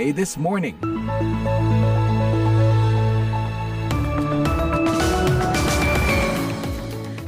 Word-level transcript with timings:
VOA 0.00 0.12
This 0.14 0.38
Morning. 0.38 1.99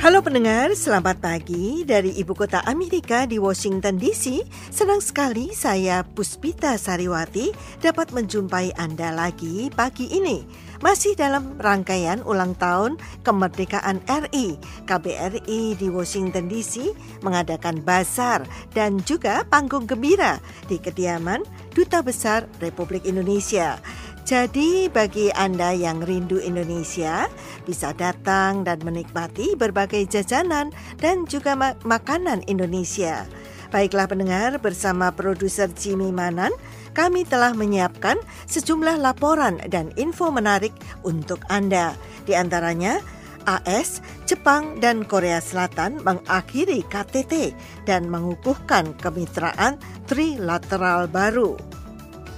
Halo 0.03 0.19
pendengar, 0.19 0.75
selamat 0.75 1.23
pagi 1.23 1.87
dari 1.87 2.11
ibu 2.19 2.35
kota 2.35 2.59
Amerika 2.67 3.23
di 3.23 3.39
Washington 3.39 4.03
DC. 4.03 4.43
Senang 4.67 4.99
sekali 4.99 5.55
saya 5.55 6.03
Puspita 6.03 6.75
Sariwati 6.75 7.55
dapat 7.79 8.11
menjumpai 8.11 8.75
Anda 8.75 9.15
lagi 9.15 9.71
pagi 9.71 10.11
ini. 10.11 10.43
Masih 10.83 11.15
dalam 11.15 11.55
rangkaian 11.55 12.19
ulang 12.27 12.59
tahun 12.59 12.99
kemerdekaan 13.23 14.03
RI, 14.11 14.59
KBRI 14.91 15.79
di 15.79 15.87
Washington 15.87 16.51
DC 16.51 16.91
mengadakan 17.23 17.79
bazar 17.87 18.43
dan 18.75 18.99
juga 19.07 19.47
panggung 19.47 19.87
gembira 19.87 20.43
di 20.67 20.83
kediaman 20.83 21.47
Duta 21.79 22.03
Besar 22.03 22.51
Republik 22.59 23.07
Indonesia. 23.07 23.79
Jadi 24.23 24.87
bagi 24.87 25.35
Anda 25.35 25.75
yang 25.75 25.99
rindu 25.99 26.39
Indonesia 26.39 27.27
bisa 27.67 27.91
datang 27.91 28.63
dan 28.63 28.79
menikmati 28.87 29.59
berbagai 29.59 30.07
jajanan 30.07 30.71
dan 31.03 31.27
juga 31.27 31.59
ma 31.59 31.75
makanan 31.83 32.47
Indonesia. 32.47 33.27
Baiklah 33.75 34.07
pendengar 34.07 34.63
bersama 34.63 35.11
produser 35.11 35.67
Jimmy 35.75 36.15
Manan, 36.15 36.55
kami 36.95 37.27
telah 37.27 37.51
menyiapkan 37.51 38.15
sejumlah 38.47 39.03
laporan 39.03 39.59
dan 39.67 39.91
info 39.99 40.31
menarik 40.31 40.71
untuk 41.03 41.43
Anda. 41.51 41.99
Di 42.23 42.39
antaranya 42.39 43.03
AS, 43.43 43.99
Jepang, 44.31 44.79
dan 44.79 45.03
Korea 45.03 45.43
Selatan 45.43 45.99
mengakhiri 46.07 46.87
KTT 46.87 47.59
dan 47.91 48.07
mengukuhkan 48.07 48.95
kemitraan 49.03 49.83
trilateral 50.07 51.11
baru. 51.11 51.59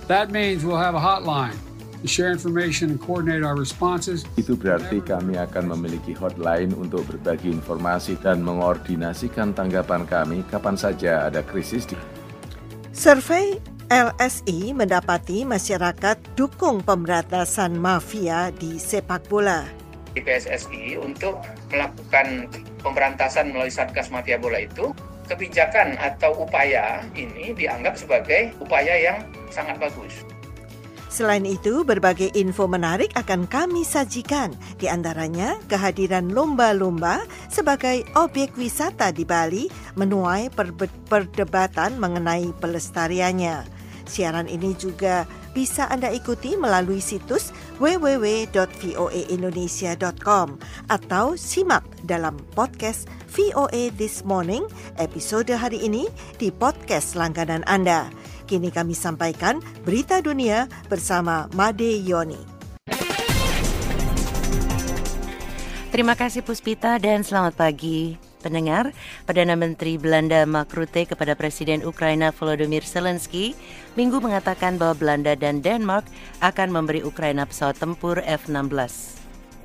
That 0.09 0.33
means 0.33 0.65
we'll 0.65 0.81
have 0.81 0.97
a 0.97 1.03
hotline 1.03 1.74
to 2.05 2.09
share 2.13 2.29
information 2.29 2.93
and 2.93 3.01
coordinate 3.01 3.41
our 3.41 3.57
responses. 3.57 4.29
Itu 4.37 4.61
berarti 4.61 5.01
kami 5.01 5.41
akan 5.41 5.73
memiliki 5.73 6.13
hotline 6.13 6.77
untuk 6.77 7.09
berbagi 7.09 7.49
informasi 7.49 8.21
dan 8.21 8.45
mengordinasikan 8.45 9.57
tanggapan 9.57 10.05
kami 10.05 10.45
kapan 10.53 10.77
saja 10.77 11.33
ada 11.33 11.41
krisis 11.41 11.89
di 11.89 11.97
Survei 12.93 13.57
LSI 13.89 14.77
mendapati 14.77 15.49
masyarakat 15.49 16.21
dukung 16.37 16.85
pemberantasan 16.85 17.73
mafia 17.81 18.53
di 18.53 18.77
sepak 18.77 19.25
bola. 19.33 19.65
di 20.15 20.23
PSSI 20.23 20.95
untuk 21.03 21.43
melakukan 21.75 22.47
pemberantasan 22.87 23.51
melalui 23.51 23.67
Satgas 23.67 24.15
Mafia 24.15 24.39
Bola 24.39 24.63
itu 24.63 24.95
kebijakan 25.27 25.99
atau 25.99 26.39
upaya 26.39 27.03
ini 27.19 27.51
dianggap 27.51 27.99
sebagai 27.99 28.55
upaya 28.63 28.95
yang 28.95 29.27
sangat 29.51 29.75
bagus. 29.83 30.23
Selain 31.15 31.47
itu, 31.47 31.87
berbagai 31.87 32.35
info 32.35 32.67
menarik 32.67 33.15
akan 33.15 33.47
kami 33.47 33.87
sajikan, 33.87 34.51
di 34.83 34.91
antaranya 34.91 35.55
kehadiran 35.71 36.35
lomba-lomba 36.35 37.23
sebagai 37.47 38.03
objek 38.19 38.59
wisata 38.59 39.15
di 39.15 39.23
Bali 39.23 39.71
menuai 39.95 40.51
perdebatan 41.07 42.03
mengenai 42.03 42.51
pelestariannya. 42.59 43.63
Siaran 44.11 44.51
ini 44.51 44.75
juga 44.75 45.23
bisa 45.55 45.87
Anda 45.87 46.11
ikuti 46.11 46.59
melalui 46.59 46.99
situs 46.99 47.55
www.voaindonesia.com 47.79 50.49
atau 50.91 51.39
simak 51.39 51.87
dalam 52.03 52.43
podcast 52.59 53.07
VOA 53.31 53.95
This 53.95 54.27
Morning 54.27 54.67
episode 54.99 55.55
hari 55.55 55.79
ini 55.79 56.11
di 56.43 56.51
podcast 56.51 57.15
langganan 57.15 57.63
Anda. 57.71 58.11
Kini 58.45 58.69
kami 58.69 58.93
sampaikan 58.93 59.65
berita 59.89 60.21
dunia 60.21 60.69
bersama 60.93 61.49
Made 61.57 62.05
Yoni. 62.05 62.41
Terima 65.89 66.19
kasih 66.19 66.43
Puspita 66.43 66.99
dan 66.99 67.23
selamat 67.23 67.55
pagi. 67.55 68.19
Pendengar, 68.45 68.93
Perdana 69.25 69.57
Menteri 69.57 69.97
Belanda 69.97 70.45
Mark 70.45 70.77
Rutte 70.77 71.09
kepada 71.09 71.33
Presiden 71.33 71.81
Ukraina 71.81 72.29
Volodymyr 72.29 72.85
Zelensky 72.85 73.57
minggu 73.97 74.21
mengatakan 74.21 74.77
bahwa 74.77 75.01
Belanda 75.01 75.33
dan 75.33 75.65
Denmark 75.65 76.05
akan 76.45 76.69
memberi 76.69 77.01
Ukraina 77.01 77.49
pesawat 77.49 77.81
tempur 77.81 78.21
F-16. 78.21 79.25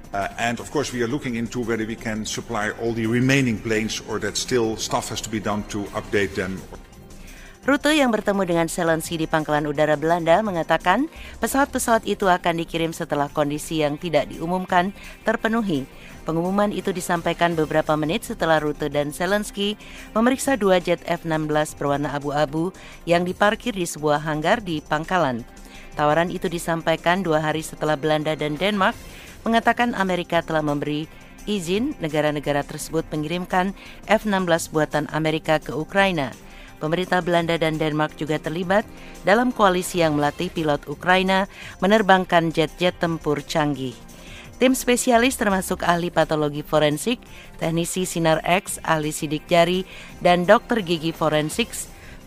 Uh, 0.09 0.31
and 0.39 0.63
of 0.63 0.71
course, 0.71 0.95
we 0.95 1.03
are 1.03 1.11
looking 1.11 1.35
into 1.35 1.59
whether 1.59 1.83
we 1.85 1.93
can 1.93 2.23
supply 2.23 2.71
all 2.79 2.95
the 2.95 3.05
remaining 3.05 3.59
planes 3.59 3.99
or 4.07 4.17
that 4.17 4.39
still 4.39 4.79
stuff 4.79 5.11
has 5.11 5.19
to 5.19 5.29
be 5.29 5.43
done 5.43 5.61
to 5.67 5.83
update 5.91 6.33
them. 6.39 6.57
Rute 7.69 7.93
yang 7.93 8.09
bertemu 8.09 8.49
dengan 8.49 8.65
Zelensky 8.65 9.13
di 9.13 9.29
pangkalan 9.29 9.69
udara 9.69 9.93
Belanda 9.93 10.41
mengatakan 10.41 11.05
pesawat-pesawat 11.37 12.01
itu 12.09 12.25
akan 12.25 12.65
dikirim 12.65 12.89
setelah 12.89 13.29
kondisi 13.29 13.85
yang 13.85 13.93
tidak 13.93 14.25
diumumkan 14.25 14.89
terpenuhi. 15.21 15.85
Pengumuman 16.25 16.73
itu 16.73 16.89
disampaikan 16.89 17.53
beberapa 17.53 17.93
menit 17.93 18.25
setelah 18.25 18.57
Rute 18.57 18.89
dan 18.89 19.13
Zelensky 19.13 19.77
memeriksa 20.17 20.57
dua 20.57 20.81
jet 20.81 20.97
F-16 21.05 21.77
berwarna 21.77 22.09
abu-abu 22.09 22.73
yang 23.05 23.21
diparkir 23.21 23.77
di 23.77 23.85
sebuah 23.85 24.25
hanggar 24.25 24.65
di 24.65 24.81
pangkalan. 24.81 25.45
Tawaran 25.93 26.33
itu 26.33 26.49
disampaikan 26.49 27.21
dua 27.21 27.37
hari 27.37 27.61
setelah 27.61 27.93
Belanda 27.93 28.33
dan 28.33 28.57
Denmark 28.57 28.97
mengatakan 29.45 29.93
Amerika 29.93 30.41
telah 30.41 30.65
memberi 30.65 31.05
izin 31.45 31.93
negara-negara 32.01 32.65
tersebut 32.65 33.05
mengirimkan 33.13 33.77
F-16 34.09 34.73
buatan 34.73 35.05
Amerika 35.13 35.61
ke 35.61 35.69
Ukraina. 35.69 36.33
Pemerintah 36.79 37.19
Belanda 37.19 37.59
dan 37.59 37.75
Denmark 37.75 38.15
juga 38.15 38.39
terlibat 38.39 38.87
dalam 39.27 39.51
koalisi 39.51 39.99
yang 39.99 40.15
melatih 40.15 40.47
pilot 40.47 40.87
Ukraina 40.87 41.51
menerbangkan 41.83 42.55
jet-jet 42.55 42.95
tempur 42.97 43.43
canggih. 43.43 43.93
Tim 44.59 44.75
spesialis 44.75 45.39
termasuk 45.39 45.87
ahli 45.87 46.11
patologi 46.11 46.67
forensik, 46.67 47.23
teknisi 47.63 48.03
sinar 48.03 48.43
X, 48.43 48.75
ahli 48.83 49.15
sidik 49.15 49.47
jari, 49.47 49.87
dan 50.19 50.43
dokter 50.43 50.83
gigi 50.83 51.15
forensik 51.15 51.71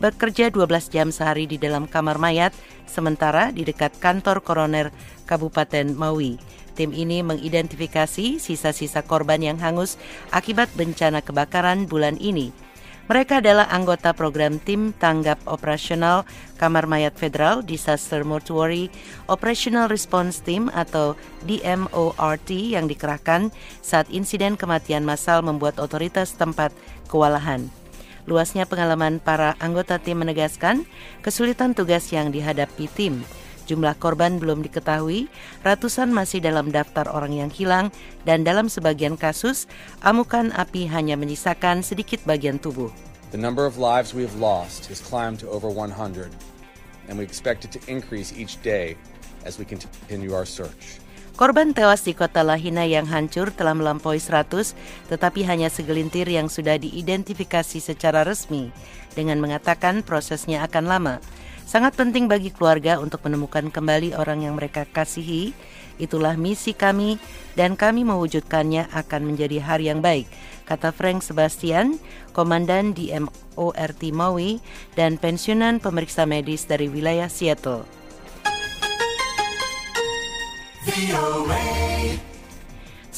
bekerja 0.01 0.51
12 0.51 0.91
jam 0.91 1.09
sehari 1.13 1.45
di 1.45 1.61
dalam 1.61 1.85
kamar 1.85 2.17
mayat, 2.19 2.51
sementara 2.91 3.55
di 3.55 3.63
dekat 3.63 4.01
kantor 4.01 4.41
koroner 4.41 4.91
Kabupaten 5.29 5.95
Maui. 5.95 6.41
Tim 6.73 6.97
ini 6.97 7.21
mengidentifikasi 7.21 8.41
sisa-sisa 8.41 9.05
korban 9.05 9.45
yang 9.45 9.61
hangus 9.61 10.01
akibat 10.33 10.73
bencana 10.73 11.21
kebakaran 11.21 11.85
bulan 11.85 12.17
ini. 12.17 12.51
Mereka 13.13 13.45
adalah 13.45 13.69
anggota 13.69 14.17
program 14.17 14.57
Tim 14.57 14.97
Tanggap 14.97 15.45
Operasional 15.45 16.25
Kamar 16.57 16.89
Mayat 16.89 17.13
Federal 17.13 17.61
Disaster 17.61 18.25
Mortuary 18.25 18.89
Operational 19.29 19.93
Response 19.93 20.41
Team 20.41 20.73
atau 20.73 21.13
DMORT 21.45 22.49
yang 22.49 22.89
dikerahkan 22.89 23.53
saat 23.85 24.09
insiden 24.09 24.57
kematian 24.57 25.05
massal 25.05 25.45
membuat 25.45 25.77
otoritas 25.77 26.33
tempat 26.41 26.73
kewalahan. 27.13 27.69
Luasnya 28.25 28.65
pengalaman 28.65 29.21
para 29.21 29.61
anggota 29.61 30.01
tim 30.01 30.25
menegaskan 30.25 30.89
kesulitan 31.21 31.77
tugas 31.77 32.09
yang 32.17 32.33
dihadapi 32.33 32.89
tim. 32.97 33.29
Jumlah 33.71 33.95
korban 34.03 34.43
belum 34.43 34.67
diketahui, 34.67 35.31
ratusan 35.63 36.11
masih 36.11 36.43
dalam 36.43 36.75
daftar 36.75 37.07
orang 37.07 37.47
yang 37.47 37.51
hilang, 37.51 37.95
dan 38.27 38.43
dalam 38.43 38.67
sebagian 38.67 39.15
kasus, 39.15 39.71
amukan 40.03 40.51
api 40.59 40.91
hanya 40.91 41.15
menyisakan 41.15 41.87
sedikit 41.87 42.19
bagian 42.27 42.59
tubuh. 42.59 42.91
The 43.31 43.41
number 43.41 43.65
of 43.65 43.81
lives 43.81 44.13
we 44.13 44.27
have 44.27 44.37
lost 44.37 44.91
has 44.91 45.01
climbed 45.01 45.41
to 45.41 45.49
over 45.49 45.71
100, 45.71 45.95
and 47.09 47.15
we 47.15 47.25
expect 47.25 47.65
it 47.65 47.73
to 47.73 47.81
increase 47.89 48.35
each 48.35 48.61
day 48.61 48.99
as 49.47 49.57
we 49.57 49.65
continue 49.65 50.35
our 50.35 50.45
search. 50.45 51.03
Korban 51.33 51.73
tewas 51.73 52.05
di 52.05 52.13
kota 52.13 52.45
Lahina 52.45 52.85
yang 52.85 53.09
hancur 53.09 53.49
telah 53.57 53.73
melampaui 53.73 54.21
100, 54.21 54.77
tetapi 55.09 55.49
hanya 55.49 55.73
segelintir 55.73 56.29
yang 56.29 56.53
sudah 56.53 56.77
diidentifikasi 56.77 57.81
secara 57.81 58.21
resmi, 58.21 58.69
dengan 59.17 59.41
mengatakan 59.41 60.05
prosesnya 60.05 60.61
akan 60.69 60.85
lama. 60.85 61.15
Sangat 61.65 61.97
penting 61.97 62.29
bagi 62.29 62.53
keluarga 62.53 63.01
untuk 63.01 63.25
menemukan 63.25 63.73
kembali 63.73 64.13
orang 64.19 64.45
yang 64.45 64.55
mereka 64.61 64.85
kasihi. 64.85 65.57
Itulah 66.01 66.35
misi 66.37 66.73
kami 66.73 67.21
dan 67.55 67.77
kami 67.77 68.03
mewujudkannya 68.03 68.91
akan 68.93 69.23
menjadi 69.23 69.61
hari 69.61 69.93
yang 69.93 70.01
baik, 70.01 70.27
kata 70.65 70.91
Frank 70.91 71.23
Sebastian, 71.23 72.01
Komandan 72.33 72.97
di 72.97 73.13
MORT 73.13 74.03
Maui 74.11 74.59
dan 74.97 75.21
pensiunan 75.21 75.79
pemeriksa 75.79 76.25
medis 76.25 76.65
dari 76.65 76.89
wilayah 76.89 77.29
Seattle. 77.29 77.85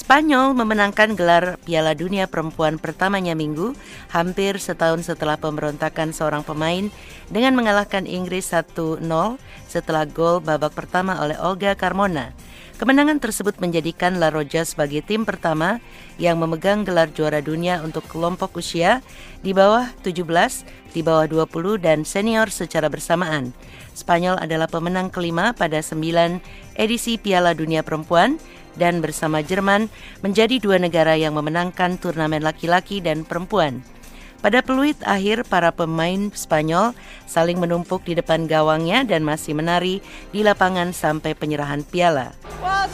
Spanyol 0.05 0.53
memenangkan 0.53 1.17
gelar 1.17 1.57
Piala 1.65 1.97
Dunia 1.97 2.29
Perempuan 2.29 2.77
pertamanya 2.77 3.33
minggu 3.33 3.73
hampir 4.13 4.61
setahun 4.61 5.09
setelah 5.09 5.41
pemberontakan 5.41 6.13
seorang 6.13 6.45
pemain 6.45 6.93
dengan 7.33 7.57
mengalahkan 7.57 8.05
Inggris 8.05 8.53
1-0 8.53 9.01
setelah 9.65 10.05
gol 10.05 10.45
babak 10.45 10.77
pertama 10.77 11.17
oleh 11.25 11.41
Olga 11.41 11.73
Carmona. 11.73 12.37
Kemenangan 12.77 13.17
tersebut 13.17 13.57
menjadikan 13.65 14.21
La 14.21 14.29
Roja 14.29 14.69
sebagai 14.69 15.01
tim 15.01 15.25
pertama 15.25 15.81
yang 16.21 16.37
memegang 16.37 16.85
gelar 16.85 17.09
juara 17.09 17.41
dunia 17.41 17.81
untuk 17.81 18.05
kelompok 18.05 18.61
usia 18.61 19.01
di 19.41 19.57
bawah 19.57 19.89
17, 20.05 20.21
di 20.93 21.01
bawah 21.01 21.25
20 21.25 21.81
dan 21.81 22.05
senior 22.05 22.53
secara 22.53 22.93
bersamaan. 22.93 23.57
Spanyol 23.97 24.37
adalah 24.37 24.69
pemenang 24.69 25.09
kelima 25.09 25.57
pada 25.57 25.81
9 25.81 26.43
edisi 26.77 27.17
Piala 27.17 27.57
Dunia 27.57 27.81
Perempuan 27.81 28.37
dan 28.75 29.03
bersama 29.03 29.41
Jerman 29.41 29.91
menjadi 30.21 30.59
dua 30.63 30.79
negara 30.79 31.15
yang 31.19 31.35
memenangkan 31.35 31.99
turnamen 31.99 32.43
laki-laki 32.43 33.01
dan 33.03 33.27
perempuan. 33.27 33.83
Pada 34.45 34.61
peluit 34.61 35.01
akhir, 35.09 35.49
para 35.49 35.73
pemain 35.73 36.29
Spanyol 36.37 36.93
saling 37.25 37.57
menumpuk 37.57 38.05
di 38.05 38.13
depan 38.13 38.45
gawangnya 38.45 39.01
dan 39.09 39.25
masih 39.25 39.57
menari 39.57 40.05
di 40.37 40.45
lapangan 40.45 40.93
sampai 40.93 41.33
penyerahan 41.33 41.81
piala. 41.81 42.37
Well. 42.61 42.85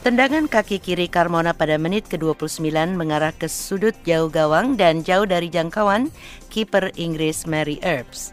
Tendangan 0.00 0.48
kaki 0.48 0.80
kiri 0.80 1.12
Carmona 1.12 1.52
pada 1.52 1.76
menit 1.76 2.08
ke-29 2.08 2.72
mengarah 2.96 3.36
ke 3.36 3.52
sudut 3.52 3.92
jauh 4.08 4.32
gawang 4.32 4.72
dan 4.72 5.04
jauh 5.04 5.28
dari 5.28 5.52
jangkauan 5.52 6.08
kiper 6.48 6.88
Inggris 6.96 7.44
Mary 7.44 7.76
Earps. 7.84 8.32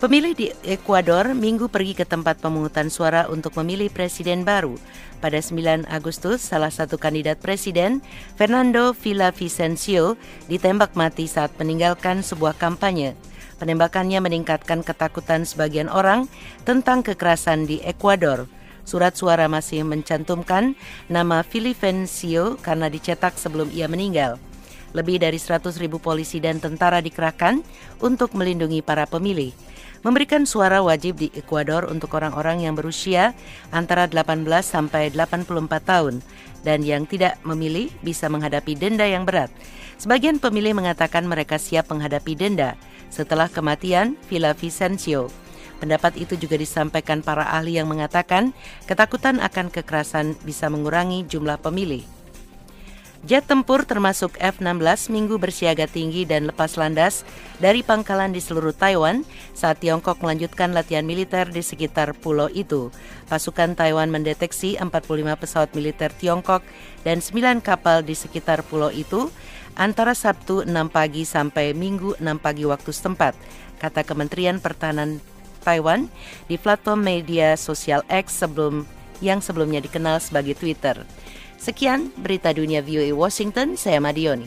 Pemilih 0.00 0.32
di 0.32 0.48
Ekuador 0.64 1.36
minggu 1.36 1.68
pergi 1.68 1.92
ke 1.92 2.08
tempat 2.08 2.40
pemungutan 2.40 2.88
suara 2.88 3.28
untuk 3.28 3.52
memilih 3.60 3.92
presiden 3.92 4.40
baru. 4.40 4.80
Pada 5.20 5.36
9 5.36 5.84
Agustus, 5.84 6.40
salah 6.40 6.72
satu 6.72 6.96
kandidat 6.96 7.36
presiden, 7.36 8.00
Fernando 8.40 8.96
Villavicencio, 8.96 10.16
ditembak 10.48 10.96
mati 10.96 11.28
saat 11.28 11.52
meninggalkan 11.60 12.24
sebuah 12.24 12.56
kampanye. 12.56 13.12
Penembakannya 13.60 14.16
meningkatkan 14.20 14.80
ketakutan 14.80 15.44
sebagian 15.44 15.92
orang 15.92 16.24
tentang 16.64 17.04
kekerasan 17.04 17.68
di 17.68 17.84
Ekuador. 17.84 18.55
Surat 18.86 19.18
suara 19.18 19.50
masih 19.50 19.82
mencantumkan 19.82 20.78
nama 21.10 21.42
Villavicencio 21.42 22.54
karena 22.62 22.86
dicetak 22.86 23.34
sebelum 23.34 23.68
ia 23.74 23.90
meninggal. 23.90 24.38
Lebih 24.94 25.18
dari 25.18 25.36
100 25.36 25.76
ribu 25.82 25.98
polisi 25.98 26.38
dan 26.38 26.62
tentara 26.62 27.02
dikerahkan 27.02 27.66
untuk 27.98 28.32
melindungi 28.38 28.80
para 28.80 29.04
pemilih 29.04 29.50
memberikan 30.06 30.46
suara 30.46 30.86
wajib 30.86 31.18
di 31.18 31.34
Ekuador 31.34 31.90
untuk 31.90 32.14
orang-orang 32.14 32.62
yang 32.62 32.78
berusia 32.78 33.34
antara 33.74 34.06
18 34.06 34.46
sampai 34.62 35.10
84 35.10 35.50
tahun 35.82 36.22
dan 36.62 36.86
yang 36.86 37.10
tidak 37.10 37.42
memilih 37.42 37.90
bisa 38.06 38.30
menghadapi 38.30 38.78
denda 38.78 39.02
yang 39.02 39.26
berat. 39.26 39.50
Sebagian 39.98 40.38
pemilih 40.38 40.78
mengatakan 40.78 41.26
mereka 41.26 41.58
siap 41.58 41.90
menghadapi 41.90 42.38
denda 42.38 42.78
setelah 43.10 43.50
kematian 43.50 44.14
Villa 44.30 44.54
Vicencio. 44.54 45.45
Pendapat 45.76 46.16
itu 46.16 46.40
juga 46.40 46.56
disampaikan 46.56 47.20
para 47.20 47.44
ahli 47.52 47.76
yang 47.76 47.88
mengatakan 47.88 48.56
ketakutan 48.88 49.44
akan 49.44 49.68
kekerasan 49.68 50.38
bisa 50.44 50.72
mengurangi 50.72 51.28
jumlah 51.28 51.60
pemilih. 51.60 52.16
Jet 53.26 53.42
tempur 53.48 53.82
termasuk 53.82 54.38
F-16 54.38 55.10
minggu 55.10 55.34
bersiaga 55.42 55.90
tinggi 55.90 56.22
dan 56.22 56.46
lepas 56.46 56.78
landas 56.78 57.26
dari 57.58 57.82
pangkalan 57.82 58.30
di 58.30 58.38
seluruh 58.38 58.70
Taiwan 58.70 59.26
saat 59.50 59.82
Tiongkok 59.82 60.22
melanjutkan 60.22 60.70
latihan 60.70 61.02
militer 61.02 61.50
di 61.50 61.58
sekitar 61.58 62.14
pulau 62.14 62.46
itu. 62.46 62.94
Pasukan 63.26 63.74
Taiwan 63.74 64.14
mendeteksi 64.14 64.78
45 64.78 65.42
pesawat 65.42 65.74
militer 65.74 66.14
Tiongkok 66.14 66.62
dan 67.02 67.18
9 67.18 67.66
kapal 67.66 68.06
di 68.06 68.14
sekitar 68.14 68.62
pulau 68.62 68.94
itu 68.94 69.26
antara 69.74 70.14
Sabtu 70.14 70.62
6 70.62 70.70
pagi 70.94 71.26
sampai 71.26 71.74
Minggu 71.74 72.14
6 72.22 72.22
pagi 72.38 72.62
waktu 72.62 72.94
setempat, 72.94 73.34
kata 73.82 74.06
Kementerian 74.06 74.62
Pertahanan 74.62 75.18
Taiwan 75.66 76.06
di 76.46 76.54
platform 76.54 77.02
media 77.02 77.58
sosial 77.58 78.06
X 78.06 78.46
sebelum 78.46 78.86
yang 79.18 79.42
sebelumnya 79.42 79.82
dikenal 79.82 80.22
sebagai 80.22 80.54
Twitter. 80.54 81.02
Sekian 81.58 82.14
berita 82.14 82.54
dunia 82.54 82.78
VOA 82.86 83.10
Washington, 83.10 83.74
saya 83.74 83.98
Madioni. 83.98 84.46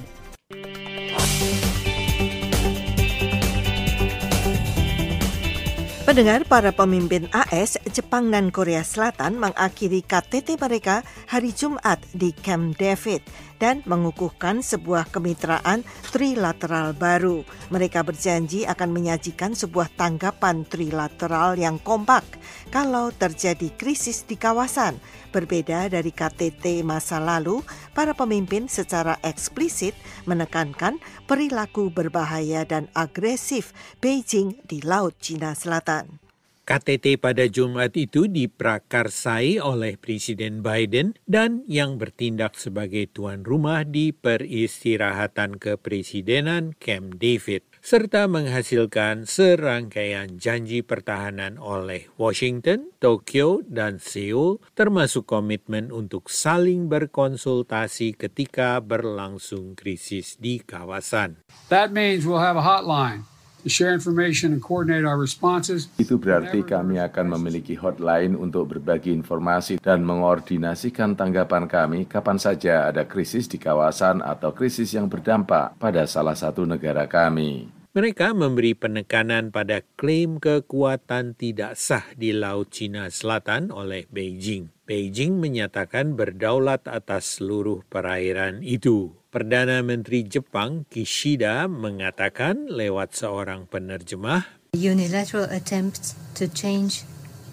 Pendengar 6.10 6.42
para 6.50 6.74
pemimpin 6.74 7.30
AS, 7.30 7.78
Jepang 7.94 8.34
dan 8.34 8.50
Korea 8.50 8.82
Selatan 8.82 9.38
mengakhiri 9.38 10.02
KTT 10.02 10.58
mereka 10.58 11.06
hari 11.30 11.54
Jumat 11.54 12.02
di 12.18 12.34
Camp 12.34 12.74
David 12.82 13.22
dan 13.60 13.84
mengukuhkan 13.86 14.64
sebuah 14.64 15.12
kemitraan 15.12 15.84
trilateral 16.10 16.96
baru. 16.96 17.44
Mereka 17.70 18.02
berjanji 18.08 18.66
akan 18.66 18.90
menyajikan 18.90 19.54
sebuah 19.54 19.94
tanggapan 20.00 20.66
trilateral 20.66 21.60
yang 21.60 21.78
kompak 21.78 22.26
kalau 22.74 23.12
terjadi 23.14 23.70
krisis 23.76 24.26
di 24.26 24.40
kawasan. 24.40 24.98
Berbeda 25.30 25.92
dari 25.94 26.10
KTT 26.10 26.82
masa 26.82 27.22
lalu, 27.22 27.62
para 27.94 28.18
pemimpin 28.18 28.66
secara 28.66 29.22
eksplisit 29.22 29.94
menekankan 30.26 30.98
perilaku 31.30 31.94
berbahaya 31.94 32.66
dan 32.66 32.90
agresif 32.98 33.76
Beijing 34.02 34.58
di 34.66 34.82
Laut 34.82 35.14
Cina 35.22 35.54
Selatan. 35.54 36.29
KTT 36.70 37.18
pada 37.18 37.50
Jumat 37.50 37.98
itu 37.98 38.30
diprakarsai 38.30 39.58
oleh 39.58 39.98
Presiden 39.98 40.62
Biden 40.62 41.18
dan 41.26 41.66
yang 41.66 41.98
bertindak 41.98 42.62
sebagai 42.62 43.10
tuan 43.10 43.42
rumah 43.42 43.82
di 43.82 44.14
peristirahatan 44.14 45.58
kepresidenan 45.58 46.78
Camp 46.78 47.18
David, 47.18 47.66
serta 47.82 48.30
menghasilkan 48.30 49.26
serangkaian 49.26 50.38
janji 50.38 50.86
pertahanan 50.86 51.58
oleh 51.58 52.06
Washington, 52.22 52.94
Tokyo, 53.02 53.66
dan 53.66 53.98
Seoul, 53.98 54.62
termasuk 54.78 55.26
komitmen 55.26 55.90
untuk 55.90 56.30
saling 56.30 56.86
berkonsultasi 56.86 58.14
ketika 58.14 58.78
berlangsung 58.78 59.74
krisis 59.74 60.38
di 60.38 60.62
kawasan. 60.62 61.42
That 61.74 61.90
means 61.90 62.30
we'll 62.30 62.46
have 62.46 62.62
a 62.62 62.62
hotline 62.62 63.26
to 63.64 63.70
share 63.70 63.92
information 63.92 64.56
and 64.56 64.62
coordinate 64.64 65.04
our 65.04 65.20
responses. 65.20 65.92
Itu 66.00 66.16
berarti 66.16 66.64
kami 66.64 66.98
akan 66.98 67.36
memiliki 67.38 67.76
hotline 67.76 68.34
untuk 68.34 68.76
berbagi 68.76 69.12
informasi 69.12 69.84
dan 69.84 70.08
mengordinasikan 70.08 71.14
tanggapan 71.20 71.68
kami 71.68 72.08
kapan 72.08 72.38
saja 72.40 72.88
ada 72.88 73.04
krisis 73.04 73.52
di 73.52 73.60
kawasan 73.60 74.24
atau 74.24 74.56
krisis 74.56 74.96
yang 74.96 75.12
berdampak 75.12 75.76
pada 75.78 76.08
salah 76.08 76.38
satu 76.38 76.64
negara 76.64 77.06
kami. 77.06 77.80
Mereka 77.90 78.38
memberi 78.38 78.78
penekanan 78.78 79.50
pada 79.50 79.82
klaim 79.98 80.38
kekuatan 80.38 81.34
tidak 81.34 81.74
sah 81.74 82.06
di 82.14 82.32
Laut 82.32 82.70
Cina 82.70 83.10
Selatan 83.10 83.74
oleh 83.74 84.06
Beijing. 84.14 84.70
Beijing 84.86 85.42
menyatakan 85.42 86.14
berdaulat 86.14 86.86
atas 86.86 87.42
seluruh 87.42 87.84
perairan 87.90 88.62
itu. 88.64 89.19
Perdana 89.30 89.86
Menteri 89.86 90.26
Jepang 90.26 90.90
Kishida 90.90 91.70
mengatakan 91.70 92.66
lewat 92.66 93.14
seorang 93.14 93.70
penerjemah, 93.70 94.58
unilateral 94.74 95.46
attempts 95.54 96.18
to 96.34 96.50
change 96.50 97.06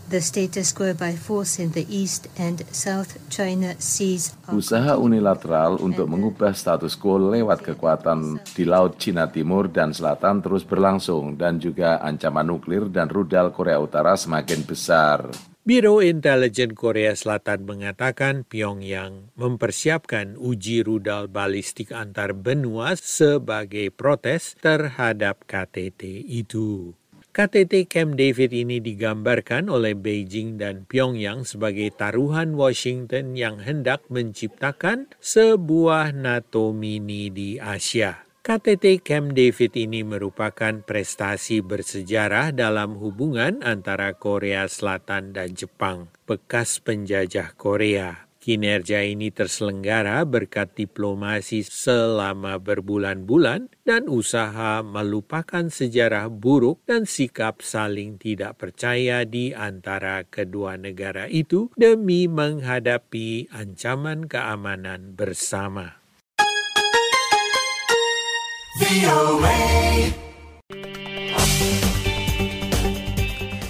the 0.09 0.23
status 0.23 0.71
quo 0.71 0.95
by 0.95 1.19
force 1.19 1.59
in 1.59 1.75
the 1.75 1.83
East 1.91 2.31
and 2.39 2.63
South 2.71 3.19
China 3.27 3.75
Seas. 3.83 4.39
Usaha 4.51 4.95
unilateral 4.95 5.83
untuk 5.83 6.07
mengubah 6.07 6.55
status 6.55 6.95
quo 6.95 7.19
lewat 7.19 7.67
kekuatan 7.67 8.39
di 8.55 8.63
Laut 8.63 8.99
Cina 9.03 9.27
Timur 9.27 9.67
dan 9.67 9.91
Selatan 9.91 10.43
terus 10.43 10.63
berlangsung 10.63 11.35
dan 11.35 11.59
juga 11.59 11.99
ancaman 11.99 12.47
nuklir 12.47 12.87
dan 12.87 13.11
rudal 13.11 13.51
Korea 13.51 13.83
Utara 13.83 14.15
semakin 14.15 14.63
besar. 14.63 15.27
Biro 15.67 15.99
Intelijen 15.99 16.79
Korea 16.79 17.11
Selatan 17.19 17.67
mengatakan 17.67 18.47
Pyongyang 18.47 19.35
mempersiapkan 19.35 20.39
uji 20.39 20.87
rudal 20.87 21.27
balistik 21.27 21.91
antar 21.91 22.39
benua 22.39 22.95
sebagai 22.95 23.91
protes 23.91 24.55
terhadap 24.63 25.43
KTT 25.51 26.23
itu. 26.23 26.95
KTT 27.37 27.85
Camp 27.93 28.17
David 28.17 28.49
ini 28.57 28.81
digambarkan 28.81 29.69
oleh 29.69 29.93
Beijing 29.93 30.57
dan 30.57 30.89
Pyongyang 30.89 31.45
sebagai 31.45 31.93
taruhan 31.93 32.57
Washington 32.57 33.37
yang 33.37 33.61
hendak 33.61 34.09
menciptakan 34.09 35.13
sebuah 35.21 36.17
NATO 36.17 36.73
mini 36.73 37.29
di 37.29 37.61
Asia. 37.61 38.25
KTT 38.41 39.05
Camp 39.05 39.37
David 39.37 39.77
ini 39.77 40.01
merupakan 40.01 40.81
prestasi 40.81 41.61
bersejarah 41.61 42.57
dalam 42.57 42.97
hubungan 42.97 43.61
antara 43.61 44.17
Korea 44.17 44.65
Selatan 44.65 45.37
dan 45.37 45.53
Jepang, 45.53 46.09
bekas 46.25 46.81
penjajah 46.81 47.53
Korea. 47.53 48.26
Kinerja 48.47 49.03
ini 49.03 49.35
terselenggara 49.35 50.23
berkat 50.23 50.79
diplomasi 50.79 51.67
selama 51.67 52.63
berbulan-bulan 52.63 53.75
dan 53.83 54.07
usaha 54.07 54.87
melupakan 54.87 55.67
sejarah 55.67 56.31
buruk 56.31 56.79
dan 56.87 57.11
sikap 57.11 57.59
saling 57.59 58.23
tidak 58.23 58.55
percaya 58.55 59.27
di 59.27 59.51
antara 59.51 60.23
kedua 60.23 60.79
negara 60.79 61.27
itu 61.27 61.75
demi 61.75 62.31
menghadapi 62.31 63.51
ancaman 63.51 64.31
keamanan 64.31 65.19
bersama. 65.19 65.99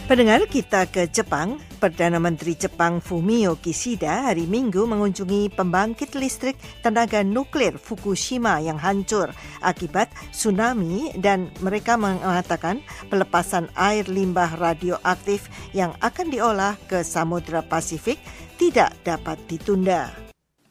Pendengar 0.07 0.47
kita 0.47 0.87
ke 0.87 1.11
Jepang, 1.11 1.59
Perdana 1.83 2.23
Menteri 2.23 2.55
Jepang 2.55 3.03
Fumio 3.03 3.59
Kishida 3.59 4.31
hari 4.31 4.47
Minggu 4.47 4.87
mengunjungi 4.87 5.51
pembangkit 5.51 6.15
listrik 6.15 6.55
tenaga 6.79 7.27
nuklir 7.27 7.75
Fukushima 7.75 8.63
yang 8.63 8.79
hancur 8.79 9.35
akibat 9.67 10.07
tsunami 10.31 11.11
dan 11.19 11.51
mereka 11.59 11.99
mengatakan 11.99 12.87
pelepasan 13.11 13.67
air 13.75 14.07
limbah 14.07 14.55
radioaktif 14.55 15.51
yang 15.75 15.91
akan 15.99 16.31
diolah 16.31 16.79
ke 16.87 17.03
Samudra 17.03 17.67
Pasifik 17.67 18.23
tidak 18.63 18.95
dapat 19.03 19.43
ditunda. 19.51 20.26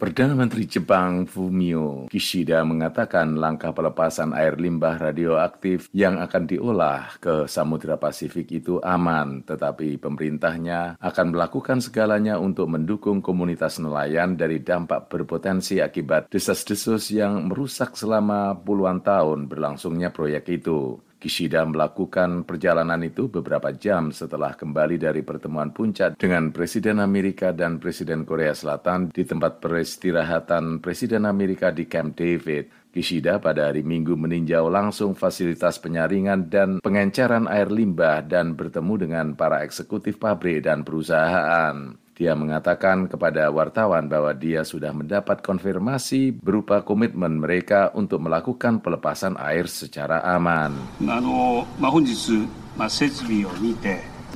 Perdana 0.05 0.37
Menteri 0.37 0.69
Jepang 0.69 1.25
Fumio 1.25 2.05
Kishida 2.13 2.61
mengatakan 2.61 3.41
langkah 3.41 3.73
pelepasan 3.73 4.37
air 4.37 4.53
limbah 4.53 5.01
radioaktif 5.01 5.89
yang 5.97 6.21
akan 6.21 6.45
diolah 6.45 7.17
ke 7.17 7.49
Samudra 7.49 7.97
Pasifik 7.97 8.53
itu 8.53 8.77
aman, 8.85 9.41
tetapi 9.41 9.97
pemerintahnya 9.97 11.01
akan 11.01 11.33
melakukan 11.33 11.81
segalanya 11.81 12.37
untuk 12.37 12.69
mendukung 12.69 13.17
komunitas 13.25 13.81
nelayan 13.81 14.37
dari 14.37 14.61
dampak 14.61 15.09
berpotensi 15.09 15.81
akibat 15.81 16.29
desas-desus 16.29 17.09
yang 17.09 17.49
merusak 17.49 17.97
selama 17.97 18.53
puluhan 18.61 19.01
tahun 19.01 19.49
berlangsungnya 19.49 20.13
proyek 20.13 20.61
itu. 20.61 21.01
Kishida 21.25 21.65
melakukan 21.65 22.45
perjalanan 22.45 23.01
itu 23.01 23.25
beberapa 23.33 23.73
jam 23.73 24.13
setelah 24.13 24.53
kembali 24.53 25.01
dari 25.01 25.25
pertemuan 25.25 25.73
puncak 25.73 26.21
dengan 26.21 26.53
Presiden 26.53 27.01
Amerika 27.01 27.49
dan 27.49 27.81
Presiden 27.81 28.29
Korea 28.29 28.53
Selatan 28.53 29.09
di 29.09 29.25
tempat 29.25 29.57
peristirahatan 29.57 30.85
Presiden 30.85 31.25
Amerika 31.25 31.73
di 31.73 31.89
Camp 31.89 32.13
David. 32.13 32.84
Kishida 32.95 33.43
pada 33.43 33.67
hari 33.67 33.83
Minggu 33.83 34.15
meninjau 34.15 34.71
langsung 34.71 35.19
fasilitas 35.19 35.75
penyaringan 35.83 36.47
dan 36.47 36.79
pengenceran 36.79 37.43
air 37.43 37.67
limbah 37.67 38.23
dan 38.23 38.55
bertemu 38.55 38.93
dengan 38.95 39.25
para 39.35 39.67
eksekutif 39.67 40.15
pabrik 40.15 40.63
dan 40.63 40.87
perusahaan. 40.87 41.91
Dia 42.15 42.31
mengatakan 42.39 43.11
kepada 43.11 43.51
wartawan 43.51 44.07
bahwa 44.07 44.31
dia 44.31 44.63
sudah 44.63 44.95
mendapat 44.95 45.43
konfirmasi 45.43 46.39
berupa 46.39 46.87
komitmen 46.87 47.35
mereka 47.43 47.91
untuk 47.91 48.23
melakukan 48.23 48.79
pelepasan 48.79 49.35
air 49.43 49.67
secara 49.67 50.23
aman. 50.23 50.71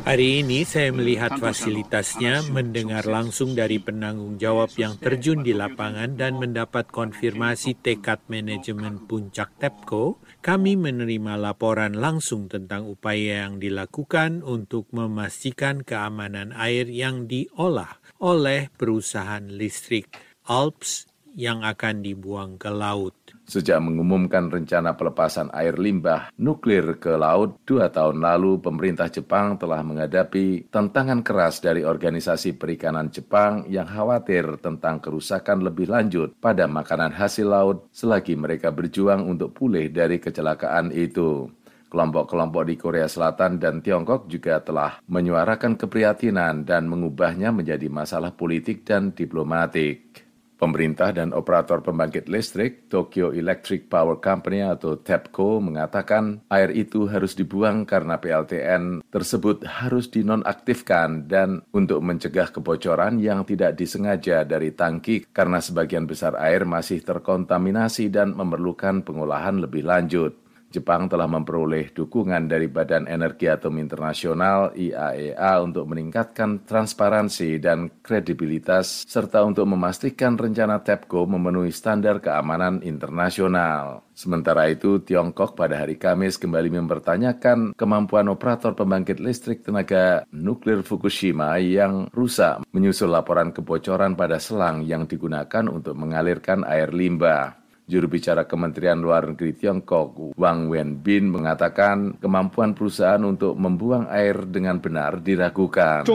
Hari 0.07 0.45
ini 0.45 0.63
saya 0.63 0.95
melihat 0.95 1.35
fasilitasnya, 1.35 2.47
mendengar 2.55 3.03
langsung 3.03 3.51
dari 3.57 3.83
penanggung 3.83 4.39
jawab 4.39 4.71
yang 4.79 4.95
terjun 4.95 5.43
di 5.43 5.51
lapangan 5.51 6.15
dan 6.15 6.39
mendapat 6.39 6.87
konfirmasi 6.87 7.75
tekad 7.75 8.23
manajemen 8.31 9.03
puncak 9.09 9.51
TEPCO. 9.59 10.21
Kami 10.39 10.79
menerima 10.79 11.35
laporan 11.35 11.99
langsung 11.99 12.47
tentang 12.47 12.87
upaya 12.87 13.49
yang 13.49 13.59
dilakukan 13.59 14.39
untuk 14.45 14.87
memastikan 14.95 15.83
keamanan 15.83 16.55
air 16.55 16.87
yang 16.87 17.27
diolah 17.27 17.99
oleh 18.23 18.71
perusahaan 18.79 19.43
listrik 19.51 20.07
Alps 20.47 21.08
yang 21.35 21.61
akan 21.65 22.01
dibuang 22.01 22.57
ke 22.57 22.71
laut. 22.71 23.13
Sejak 23.49 23.81
mengumumkan 23.81 24.45
rencana 24.53 24.93
pelepasan 24.93 25.49
air 25.49 25.73
limbah 25.81 26.29
nuklir 26.37 27.01
ke 27.01 27.17
laut 27.17 27.57
dua 27.65 27.89
tahun 27.89 28.21
lalu, 28.21 28.61
pemerintah 28.61 29.09
Jepang 29.09 29.57
telah 29.57 29.81
menghadapi 29.81 30.69
tantangan 30.69 31.25
keras 31.25 31.57
dari 31.57 31.81
organisasi 31.81 32.61
perikanan 32.61 33.09
Jepang 33.09 33.65
yang 33.65 33.89
khawatir 33.89 34.61
tentang 34.61 35.01
kerusakan 35.01 35.65
lebih 35.65 35.89
lanjut 35.89 36.37
pada 36.37 36.69
makanan 36.69 37.09
hasil 37.09 37.49
laut 37.49 37.89
selagi 37.89 38.37
mereka 38.37 38.69
berjuang 38.69 39.25
untuk 39.25 39.57
pulih 39.57 39.89
dari 39.89 40.21
kecelakaan 40.21 40.93
itu. 40.93 41.49
Kelompok-kelompok 41.89 42.69
di 42.69 42.77
Korea 42.77 43.09
Selatan 43.09 43.57
dan 43.57 43.81
Tiongkok 43.81 44.29
juga 44.29 44.61
telah 44.61 45.01
menyuarakan 45.09 45.73
keprihatinan 45.73 46.61
dan 46.61 46.85
mengubahnya 46.85 47.49
menjadi 47.49 47.89
masalah 47.89 48.29
politik 48.29 48.85
dan 48.85 49.09
diplomatik. 49.09 50.28
Pemerintah 50.59 51.15
dan 51.15 51.31
operator 51.31 51.79
pembangkit 51.79 52.27
listrik 52.27 52.91
Tokyo 52.91 53.31
Electric 53.31 53.87
Power 53.87 54.19
Company 54.19 54.59
atau 54.59 54.99
TEPCO 54.99 55.63
mengatakan 55.63 56.43
air 56.51 56.75
itu 56.75 57.07
harus 57.07 57.31
dibuang 57.31 57.87
karena 57.87 58.19
PLTN 58.19 58.99
tersebut 59.07 59.63
harus 59.63 60.11
dinonaktifkan 60.11 61.31
dan 61.31 61.63
untuk 61.71 62.03
mencegah 62.03 62.51
kebocoran 62.51 63.23
yang 63.23 63.47
tidak 63.47 63.79
disengaja 63.79 64.43
dari 64.43 64.75
tangki 64.75 65.23
karena 65.31 65.63
sebagian 65.63 66.03
besar 66.03 66.35
air 66.35 66.67
masih 66.67 67.07
terkontaminasi 67.07 68.11
dan 68.11 68.35
memerlukan 68.35 68.99
pengolahan 69.07 69.63
lebih 69.63 69.87
lanjut. 69.87 70.48
Jepang 70.69 71.09
telah 71.09 71.25
memperoleh 71.25 71.89
dukungan 71.89 72.45
dari 72.45 72.69
Badan 72.69 73.09
Energi 73.09 73.49
Atom 73.49 73.81
Internasional 73.81 74.69
IAEA 74.77 75.33
e 75.33 75.63
untuk 75.65 75.89
meningkatkan 75.89 76.61
transparansi 76.61 77.57
dan 77.57 77.89
kredibilitas 78.05 79.01
serta 79.09 79.41
untuk 79.41 79.65
memastikan 79.65 80.37
rencana 80.37 80.77
TEPCO 80.85 81.25
memenuhi 81.25 81.73
standar 81.73 82.21
keamanan 82.21 82.85
internasional. 82.85 84.05
Sementara 84.13 84.69
itu, 84.69 85.01
Tiongkok 85.01 85.55
pada 85.57 85.79
hari 85.79 85.95
Kamis 85.97 86.37
kembali 86.37 86.75
mempertanyakan 86.75 87.73
kemampuan 87.73 88.29
operator 88.29 88.75
pembangkit 88.75 89.17
listrik 89.17 89.65
tenaga 89.65 90.27
nuklir 90.29 90.85
Fukushima 90.85 91.57
yang 91.57 92.11
rusak 92.13 92.61
menyusul 92.75 93.09
laporan 93.09 93.49
kebocoran 93.55 94.13
pada 94.13 94.37
selang 94.37 94.85
yang 94.85 95.09
digunakan 95.09 95.65
untuk 95.71 95.97
mengalirkan 95.97 96.61
air 96.67 96.93
limbah. 96.93 97.59
Juru 97.89 98.05
bicara 98.05 98.45
Kementerian 98.45 99.01
Luar 99.01 99.25
Negeri 99.25 99.57
Tiongkok, 99.57 100.37
Wang 100.37 100.69
Wenbin, 100.69 101.25
mengatakan 101.33 102.21
kemampuan 102.21 102.77
perusahaan 102.77 103.17
untuk 103.25 103.57
membuang 103.57 104.05
air 104.13 104.45
dengan 104.45 104.77
benar 104.77 105.17
diragukan. 105.17 106.05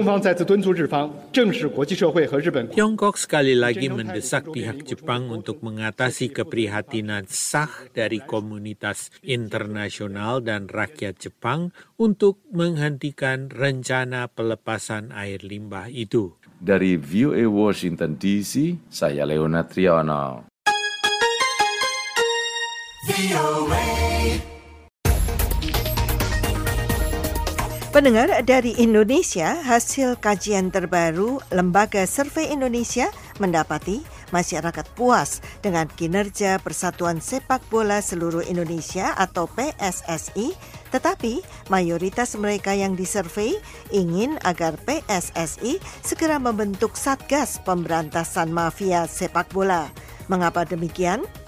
Tiongkok 2.71 3.15
sekali 3.19 3.55
lagi 3.59 3.87
mendesak 3.91 4.55
pihak 4.55 4.87
Jepang 4.87 5.27
untuk 5.35 5.67
mengatasi 5.67 6.31
keprihatinan 6.31 7.27
sah 7.27 7.91
dari 7.91 8.23
komunitas 8.23 9.11
internasional 9.27 10.47
dan 10.47 10.71
rakyat 10.71 11.19
Jepang 11.19 11.75
untuk 11.99 12.39
menghentikan 12.55 13.51
rencana 13.51 14.31
pelepasan 14.31 15.11
air 15.11 15.43
limbah 15.43 15.91
itu. 15.91 16.39
Dari 16.55 16.95
VOA 16.95 17.51
Washington 17.51 18.15
DC, 18.15 18.79
saya 18.87 19.27
Leona 19.27 19.67
Triano. 19.67 20.54
Pendengar 27.93 28.33
dari 28.49 28.73
Indonesia, 28.81 29.61
hasil 29.61 30.17
kajian 30.17 30.73
terbaru 30.73 31.37
Lembaga 31.53 32.09
Survei 32.09 32.49
Indonesia 32.49 33.13
mendapati 33.37 34.01
masyarakat 34.33 34.89
puas 34.97 35.45
dengan 35.61 35.85
kinerja 35.85 36.57
Persatuan 36.65 37.21
Sepak 37.21 37.61
Bola 37.69 38.01
Seluruh 38.01 38.41
Indonesia 38.41 39.13
atau 39.21 39.53
PSSI, 39.53 40.57
tetapi 40.89 41.45
mayoritas 41.69 42.33
mereka 42.41 42.73
yang 42.73 42.97
disurvei 42.97 43.61
ingin 43.93 44.41
agar 44.49 44.81
PSSI 44.81 45.77
segera 46.01 46.41
membentuk 46.41 46.97
Satgas 46.97 47.61
Pemberantasan 47.69 48.49
Mafia 48.49 49.05
Sepak 49.05 49.53
Bola. 49.53 49.93
Mengapa 50.33 50.65
demikian? 50.65 51.44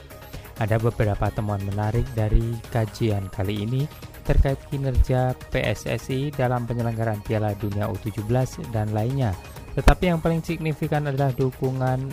Ada 0.56 0.80
beberapa 0.80 1.28
temuan 1.28 1.60
menarik 1.68 2.08
dari 2.16 2.56
kajian 2.72 3.28
kali 3.28 3.68
ini 3.68 3.84
terkait 4.24 4.58
kinerja 4.72 5.36
PSSI 5.52 6.34
dalam 6.34 6.64
penyelenggaraan 6.64 7.22
Piala 7.22 7.52
Dunia 7.54 7.86
U17 7.92 8.72
dan 8.72 8.90
lainnya. 8.96 9.36
Tetapi 9.76 10.08
yang 10.08 10.18
paling 10.24 10.40
signifikan 10.40 11.06
adalah 11.06 11.30
dukungan 11.36 12.08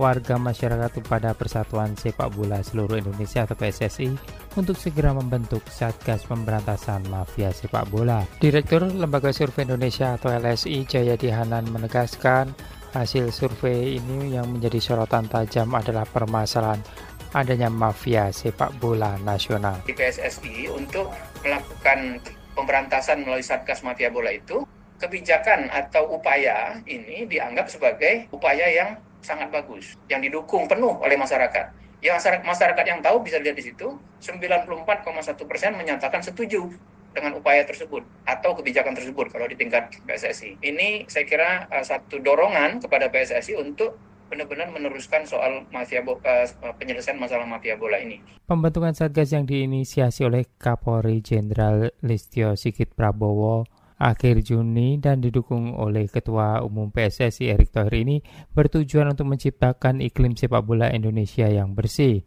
warga 0.00 0.40
masyarakat 0.40 1.04
kepada 1.04 1.36
Persatuan 1.36 1.92
Sepak 1.92 2.32
Bola 2.32 2.64
Seluruh 2.64 2.96
Indonesia 2.96 3.44
atau 3.44 3.52
PSSI 3.52 4.08
untuk 4.56 4.80
segera 4.80 5.12
membentuk 5.12 5.60
Satgas 5.68 6.24
Pemberantasan 6.24 7.04
Mafia 7.12 7.52
Sepak 7.52 7.92
Bola. 7.92 8.24
Direktur 8.40 8.88
Lembaga 8.88 9.28
Survei 9.28 9.68
Indonesia 9.68 10.16
atau 10.16 10.32
LSI 10.32 10.88
Jayadi 10.88 11.28
Hanan 11.28 11.68
menegaskan 11.68 12.56
hasil 12.90 13.30
survei 13.30 13.98
ini 14.02 14.34
yang 14.34 14.50
menjadi 14.50 14.82
sorotan 14.82 15.30
tajam 15.30 15.70
adalah 15.74 16.02
permasalahan 16.06 16.82
adanya 17.30 17.70
mafia 17.70 18.34
sepak 18.34 18.74
bola 18.82 19.14
nasional. 19.22 19.78
Di 19.86 19.94
PSSI 19.94 20.66
untuk 20.74 21.14
melakukan 21.46 22.18
pemberantasan 22.58 23.22
melalui 23.22 23.46
Satgas 23.46 23.86
Mafia 23.86 24.10
Bola 24.10 24.34
itu, 24.34 24.66
kebijakan 24.98 25.70
atau 25.70 26.10
upaya 26.18 26.82
ini 26.84 27.24
dianggap 27.30 27.70
sebagai 27.70 28.26
upaya 28.34 28.66
yang 28.68 28.98
sangat 29.22 29.48
bagus, 29.54 29.94
yang 30.10 30.20
didukung 30.20 30.66
penuh 30.66 30.98
oleh 30.98 31.14
masyarakat. 31.14 31.72
Yang 32.02 32.24
masyarakat, 32.24 32.44
masyarakat 32.44 32.84
yang 32.84 33.00
tahu 33.04 33.16
bisa 33.22 33.36
lihat 33.38 33.56
di 33.56 33.64
situ, 33.70 33.94
94,1 34.20 35.46
persen 35.46 35.76
menyatakan 35.76 36.20
setuju 36.24 36.68
dengan 37.10 37.38
upaya 37.38 37.66
tersebut 37.66 38.06
atau 38.26 38.54
kebijakan 38.54 38.94
tersebut 38.94 39.30
kalau 39.34 39.46
di 39.50 39.58
tingkat 39.58 39.90
PSSI. 40.06 40.62
Ini 40.62 41.10
saya 41.10 41.24
kira 41.26 41.66
uh, 41.70 41.82
satu 41.82 42.22
dorongan 42.22 42.78
kepada 42.82 43.10
PSSI 43.10 43.58
untuk 43.58 43.98
benar-benar 44.30 44.70
meneruskan 44.70 45.26
soal 45.26 45.66
mafia 45.74 46.06
uh, 46.06 46.46
penyelesaian 46.78 47.18
masalah 47.18 47.44
mafia 47.44 47.74
bola 47.74 47.98
ini. 47.98 48.22
Pembentukan 48.46 48.94
Satgas 48.94 49.34
yang 49.34 49.42
diinisiasi 49.42 50.22
oleh 50.22 50.46
Kapolri 50.54 51.18
Jenderal 51.18 51.90
Listio 52.06 52.54
Sigit 52.54 52.94
Prabowo 52.94 53.66
akhir 54.00 54.40
Juni 54.46 54.96
dan 54.96 55.20
didukung 55.20 55.76
oleh 55.76 56.08
Ketua 56.08 56.64
Umum 56.64 56.88
PSSI 56.88 57.52
Erick 57.52 57.74
Thohir 57.74 58.00
ini 58.00 58.24
bertujuan 58.56 59.12
untuk 59.12 59.28
menciptakan 59.28 60.00
iklim 60.00 60.32
sepak 60.32 60.64
bola 60.64 60.88
Indonesia 60.88 61.44
yang 61.44 61.76
bersih. 61.76 62.24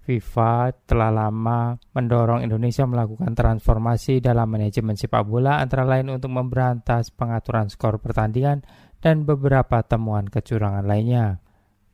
FIFA 0.00 0.72
telah 0.88 1.12
lama 1.12 1.76
mendorong 1.92 2.40
Indonesia 2.40 2.88
melakukan 2.88 3.36
transformasi 3.36 4.24
dalam 4.24 4.48
manajemen 4.48 4.96
sepak 4.96 5.22
bola 5.28 5.60
antara 5.60 5.84
lain 5.84 6.08
untuk 6.08 6.32
memberantas 6.32 7.12
pengaturan 7.12 7.68
skor 7.68 8.00
pertandingan 8.00 8.64
dan 9.04 9.28
beberapa 9.28 9.84
temuan 9.84 10.26
kecurangan 10.26 10.88
lainnya. 10.88 11.44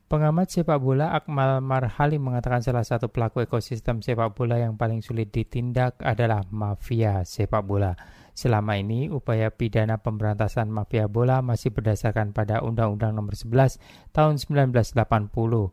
Pengamat 0.07 0.47
sepak 0.47 0.79
bola 0.79 1.11
Akmal 1.11 1.59
Marhali 1.59 2.15
mengatakan 2.15 2.63
salah 2.63 2.87
satu 2.87 3.11
pelaku 3.11 3.43
ekosistem 3.43 3.99
sepak 3.99 4.39
bola 4.39 4.55
yang 4.55 4.79
paling 4.79 5.03
sulit 5.03 5.35
ditindak 5.35 5.99
adalah 5.99 6.47
mafia 6.47 7.27
sepak 7.27 7.59
bola. 7.67 7.91
Selama 8.37 8.77
ini, 8.77 9.09
upaya 9.09 9.49
pidana 9.49 9.97
pemberantasan 9.97 10.69
mafia 10.69 11.09
bola 11.09 11.41
masih 11.41 11.73
berdasarkan 11.73 12.37
pada 12.37 12.61
Undang-Undang 12.61 13.17
Nomor 13.17 13.33
11 13.33 13.81
Tahun 14.13 14.37
1980. 14.37 14.93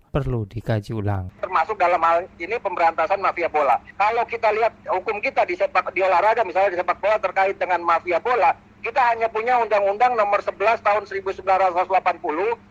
Perlu 0.09 0.41
dikaji 0.49 0.97
ulang. 0.97 1.29
Termasuk 1.45 1.77
dalam 1.77 2.01
hal 2.01 2.25
ini 2.41 2.57
pemberantasan 2.57 3.21
mafia 3.21 3.53
bola. 3.53 3.77
Kalau 4.01 4.25
kita 4.25 4.49
lihat 4.57 4.73
hukum 4.89 5.21
kita 5.21 5.45
di 5.45 5.61
sepak 5.61 5.93
di 5.93 6.01
olahraga, 6.09 6.41
misalnya 6.41 6.73
di 6.73 6.81
sepak 6.81 7.05
bola 7.05 7.21
terkait 7.21 7.61
dengan 7.61 7.85
mafia 7.85 8.17
bola, 8.17 8.57
kita 8.81 9.13
hanya 9.13 9.29
punya 9.29 9.61
Undang-Undang 9.61 10.17
Nomor 10.17 10.41
11 10.41 10.81
Tahun 10.81 11.05
1980 11.05 11.45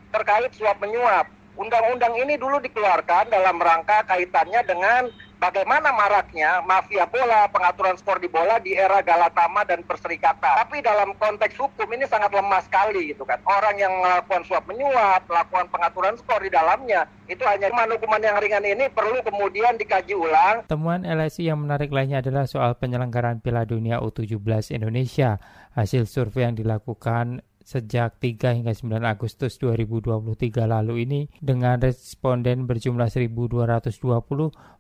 terkait 0.10 0.52
suap 0.58 0.82
menyuap. 0.82 1.30
Undang-undang 1.54 2.18
ini 2.18 2.34
dulu 2.34 2.58
dikeluarkan 2.66 3.30
dalam 3.30 3.62
rangka 3.62 4.02
kaitannya 4.10 4.66
dengan 4.66 5.06
bagaimana 5.44 5.92
maraknya 5.92 6.64
mafia 6.64 7.04
bola, 7.04 7.52
pengaturan 7.52 8.00
skor 8.00 8.24
di 8.24 8.32
bola 8.32 8.64
di 8.64 8.72
era 8.72 9.04
Galatama 9.04 9.68
dan 9.68 9.84
Perserikatan. 9.84 10.64
Tapi 10.64 10.80
dalam 10.80 11.12
konteks 11.20 11.60
hukum 11.60 11.92
ini 11.92 12.08
sangat 12.08 12.32
lemah 12.32 12.64
sekali 12.64 13.12
gitu 13.12 13.28
kan. 13.28 13.44
Orang 13.44 13.76
yang 13.76 13.92
melakukan 14.00 14.48
suap 14.48 14.64
menyuap, 14.72 15.28
melakukan 15.28 15.68
pengaturan 15.68 16.16
skor 16.16 16.40
di 16.40 16.48
dalamnya, 16.48 17.04
itu 17.28 17.44
hanya 17.44 17.68
hukuman 17.74 18.24
yang 18.24 18.40
ringan 18.40 18.64
ini 18.64 18.88
perlu 18.88 19.20
kemudian 19.20 19.76
dikaji 19.76 20.16
ulang. 20.16 20.64
Temuan 20.72 21.04
LSI 21.04 21.52
yang 21.52 21.60
menarik 21.60 21.92
lainnya 21.92 22.24
adalah 22.24 22.48
soal 22.48 22.80
penyelenggaraan 22.80 23.44
Piala 23.44 23.68
Dunia 23.68 24.00
U17 24.00 24.72
Indonesia. 24.72 25.44
Hasil 25.76 26.08
survei 26.08 26.48
yang 26.48 26.56
dilakukan 26.56 27.44
sejak 27.64 28.20
3 28.20 28.60
hingga 28.60 28.76
9 28.76 29.00
Agustus 29.08 29.56
2023 29.58 30.68
lalu 30.68 31.08
ini 31.08 31.22
dengan 31.40 31.80
responden 31.80 32.68
berjumlah 32.68 33.08
1220 33.08 33.90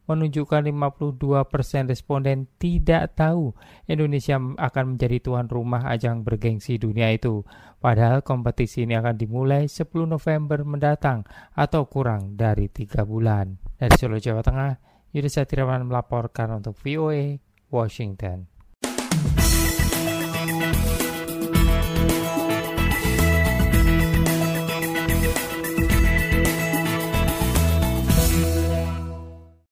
menunjukkan 0.04 0.62
52 0.68 1.48
persen 1.48 1.88
responden 1.88 2.52
tidak 2.60 3.16
tahu 3.16 3.56
Indonesia 3.88 4.36
akan 4.38 4.96
menjadi 4.96 5.18
tuan 5.24 5.48
rumah 5.48 5.88
ajang 5.88 6.28
bergengsi 6.28 6.76
dunia 6.76 7.10
itu. 7.16 7.48
Padahal 7.80 8.24
kompetisi 8.24 8.84
ini 8.84 9.00
akan 9.00 9.16
dimulai 9.16 9.68
10 9.68 9.88
November 10.04 10.64
mendatang 10.68 11.24
atau 11.56 11.88
kurang 11.88 12.36
dari 12.36 12.68
tiga 12.68 13.08
bulan. 13.08 13.60
Dari 13.80 13.96
Solo, 14.00 14.20
Jawa 14.20 14.44
Tengah, 14.44 14.74
Yudha 15.12 15.32
Satirawan 15.32 15.88
melaporkan 15.88 16.60
untuk 16.60 16.80
VOA, 16.80 17.40
Washington. 17.68 18.53